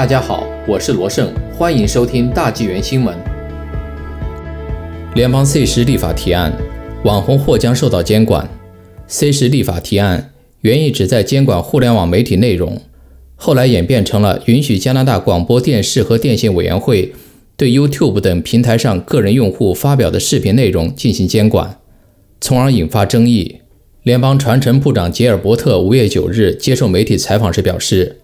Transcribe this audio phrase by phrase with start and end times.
[0.00, 3.14] 大家好，我是罗胜，欢迎收听大纪元新闻。
[5.14, 6.50] 联邦 C 十立法提案，
[7.04, 8.48] 网红或将受到监管。
[9.06, 10.32] C 十立法提案
[10.62, 12.80] 原意旨在监管互联网媒体内容，
[13.36, 17.12] 后来演变成了允许加拿大广播电视和电信委员会
[17.58, 21.78] 对 YouTube 等平台上个人用户发表的视频内容进行监管，
[22.40, 23.60] 从而引发争议。
[24.04, 28.16] 联邦传承部长杰尔伯特五月九日接受媒体采访时表示。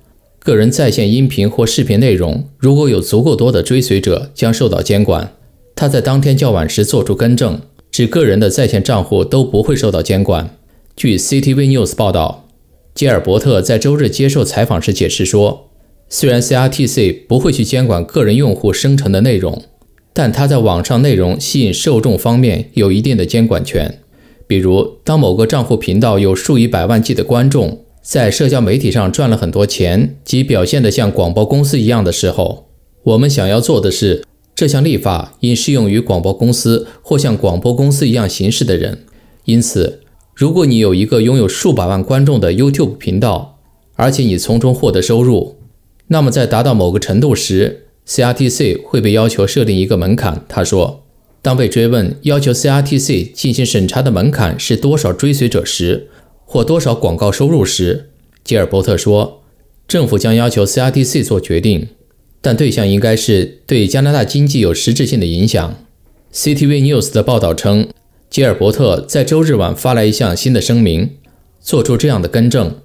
[0.47, 5.33] 个人在线音频或视频内容，如果有足够多的追随者，将受到监管。
[5.75, 10.57] 他在当天较晚时作出更正，指个人的在线账户都不会受到监管。
[10.95, 12.47] 据 CTV News 报道，
[12.95, 15.71] 吉尔伯特在周日接受采访时解释说，
[16.09, 19.65] 虽然 CRTC 不会去监管个人用户生成的内容，
[20.13, 23.99] 但他在网上内容吸引受众方面有一定的监管权。
[24.47, 27.83] 比如，当某个账户频道有数以百万计的观众。
[28.07, 32.69] 在社交媒体上赚了很多钱，及表现得像广播公司一样的时候，
[33.03, 39.01] 我们想要做的是，这项立法应适用于广播公司或像广播公司一样行事的人。
[39.47, 40.03] 因此，
[40.37, 43.59] 如果你有一个拥有数百万观众的 YouTube 频道，
[43.97, 45.57] 而且你从中获得收入，
[46.07, 50.45] 那么在达到某个程度时，CRTC 会被要求设定一个门槛。
[50.49, 51.03] 他说，
[51.43, 56.07] 当被追问要求 CRTC 进行审查的门槛是多少追随者时，
[56.49, 58.11] 或多少广告收入时，
[58.45, 59.43] 吉尔伯特说
[59.89, 61.89] ：“政府将要求 CRTC 做决定，
[62.41, 65.75] 但对象应该是对加拿大经济有实质性的影响。”
[66.33, 67.89] CTV News 的报道称，
[68.31, 71.11] 吉尔伯特在周日晚发来一项新的声明，
[71.61, 72.77] 做出这样的更正：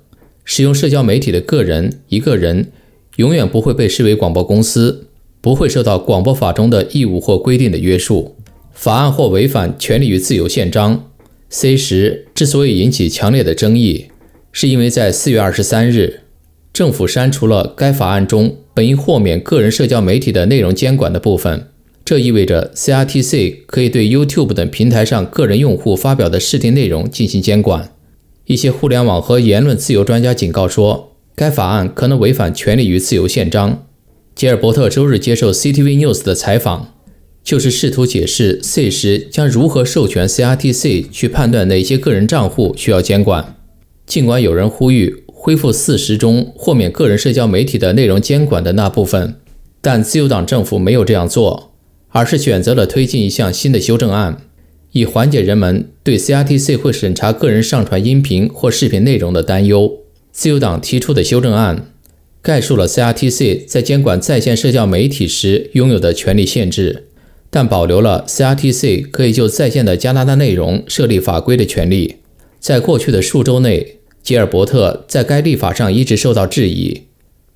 [0.44, 2.72] 使用社交媒体的个人一个人
[3.18, 5.08] 永远不会被视为广播公司，
[5.40, 8.36] 不会受到广播法中的义务或规定的约束。
[8.74, 10.96] 法案或违反《权利与自由宪章》。
[11.54, 14.06] C 十之所以引起强烈的争议，
[14.54, 16.22] 是因为在四月二十三日，
[16.72, 21.68] 政府删除了该法案中本应豁免个人社交媒体的内容监管的部分。
[22.06, 27.92] 这意味着 CRTC 可以对 YouTube 等平台上个人用户发表的视听内容进行监管。
[28.46, 33.72] 一些互联网和言论自由专家警告说，该法案可能违反《权利与自由宪章》。
[34.34, 36.94] 吉尔伯特周日接受 CTV News 的采访。
[37.44, 43.58] 就是试图解释 C 十将如何授权 CRTC 去判断哪些个人账户需要监管。
[44.06, 49.36] 尽管有人呼吁恢复四十中豁免个人社交媒体的内容监管的那部分，
[49.82, 51.74] 但自由党政府没有这样做，
[52.10, 54.44] 而是选择了推进一项新的修正案，
[54.92, 60.00] 以缓解人们对 CRTC 会审查个人上传音频或视频内容的担忧。
[60.32, 61.92] 自由党提出的修正案
[62.42, 67.08] 概述了 CRTC 在监管在线社交媒体时拥有的权利限制。
[67.52, 72.16] 但保留了 CRTC 可以就在线的加拿大内容设立法规的权利。
[72.60, 77.02] 在过去的数周内，吉尔伯特在该立法上一直受到质疑，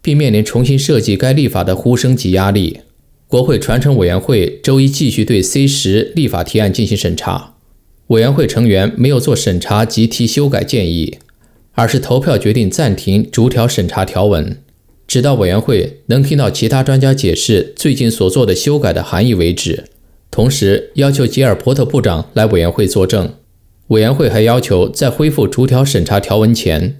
[0.01, 2.81] 并面临重新设计该立法的呼声及压力。
[3.27, 7.55] 国会传承委员会周一继续对 C 十立法提案进行审查。
[8.07, 11.17] 委员会成员没有做审查及提修改建议，
[11.71, 14.57] 而是投票决定暂停逐条审查条文。
[15.07, 19.85] 直到委员会能听到其他专家解释最近所做的修改的含义为止。
[20.31, 23.33] 同时要求吉尔伯特部长来委员会作证。
[23.87, 26.97] 委员会还要求在恢复逐条审查条文前，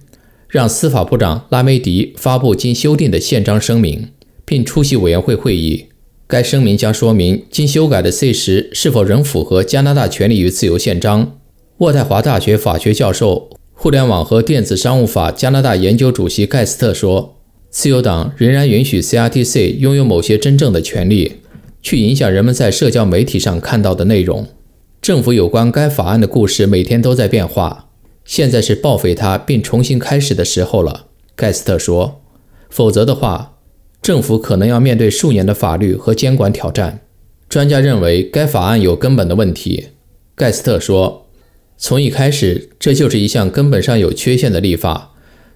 [0.47, 4.09] 让司法部长拉梅迪发布经修订的宪章声明，
[4.45, 5.87] 并出席委员会会议。
[6.27, 11.39] 该声明将说明经修改的 C 十是否仍符合加拿大权利与自由宪章。
[11.79, 17.34] 渥太华大学法学教授、互联网和电子商务法加拿大研究主席盖斯特说。
[17.75, 21.41] 自由党仍然允许 CRTC 拥有某些真正的权利，
[21.81, 24.47] 去影响人们在社交媒体上看到的内容。
[25.01, 27.89] 政府有关该法案的故事每天都在变化，
[28.23, 32.21] 现在是报废它并重新开始的时候了，盖斯特说。
[32.69, 33.57] 否则的话，
[34.01, 37.01] 政府可能要面对数年的法律和监管挑战。
[37.49, 39.87] 专家认为该法案有根本的问题，
[40.33, 41.27] 盖斯特说。
[41.77, 45.14] 从一开始，这就是一项根本上有缺陷的立法。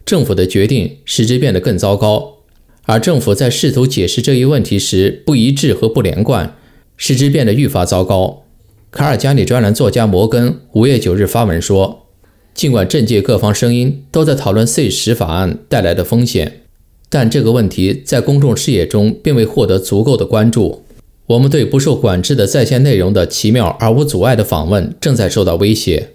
[0.09, 2.37] 政府的决定使之变得更糟糕，
[2.85, 6.55] 而政府在试图解释这一问题时不一致和不连贯，
[6.97, 8.41] 使之变得愈发糟糕。
[8.89, 12.07] 卡尔加里专栏作家摩根五月九日发文说
[12.55, 16.63] ：“尽管政界各方声音都在讨论 C 十法案带来的风险，
[17.07, 20.85] 但这个问题在公众视野中并未获得足够的关注。
[21.27, 26.13] 我们对不受管制的在线内容的奇妙而无阻碍的访问正在受到威胁。”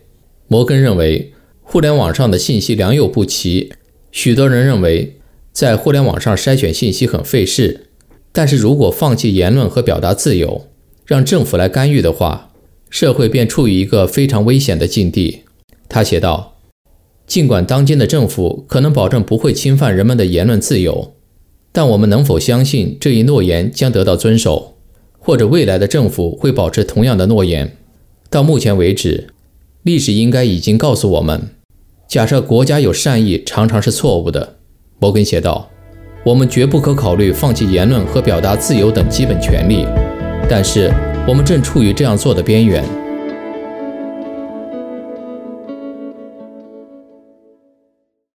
[0.51, 1.33] 摩根认为，
[1.63, 3.73] 互联网上的信息良莠不齐。
[4.15, 5.17] 许多人认为，
[5.51, 7.89] 在互联网上筛选信息很费事，
[8.31, 10.69] 但是如果放弃言论和表达自由，
[11.05, 12.53] 让政府来干预的话，
[12.89, 15.41] 社会便处于一个非常危险的境地。
[15.89, 16.59] 他写道
[17.27, 21.15] ：“尽管当今的政府可能保证不会侵犯人们的言论自由，
[21.73, 24.77] 但我们能否相信这一诺言将得到遵守，
[25.19, 27.77] 或者未来的政府会保持同样的诺言？
[28.31, 29.31] 到目前为止，
[29.83, 31.49] 历史应该已经告诉我们，
[32.07, 34.57] 假设国家有善意常常是错误的。
[34.99, 35.69] 摩根写道
[36.25, 39.87] ：“我们绝不可考虑放弃言论和表达自由等基本权利，
[40.49, 40.93] 但是
[41.27, 42.85] 我们正处于这样做的边缘。”